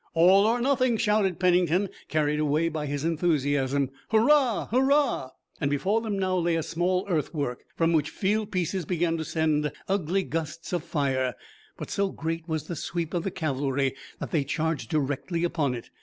"All 0.15 0.47
or 0.47 0.59
nothing!" 0.59 0.97
shouted 0.97 1.39
Pennington, 1.39 1.87
carried 2.07 2.39
away 2.39 2.69
by 2.69 2.87
his 2.87 3.05
enthusiasm. 3.05 3.91
"Hurrah! 4.09 4.67
Hurrah!" 4.71 5.29
Before 5.69 6.01
them 6.01 6.17
now 6.17 6.37
lay 6.39 6.55
a 6.55 6.63
small 6.63 7.05
earthwork, 7.07 7.63
from 7.75 7.93
which 7.93 8.09
field 8.09 8.49
pieces 8.49 8.83
began 8.83 9.15
to 9.17 9.23
send 9.23 9.71
ugly 9.87 10.23
gusts 10.23 10.73
of 10.73 10.83
fire, 10.83 11.35
but 11.77 11.91
so 11.91 12.09
great 12.09 12.47
was 12.49 12.63
the 12.65 12.75
sweep 12.75 13.13
of 13.13 13.21
the 13.23 13.29
cavalry 13.29 13.93
that 14.17 14.31
they 14.31 14.43
charged 14.43 14.89
directly 14.89 15.43
upon 15.43 15.75
it. 15.75 15.91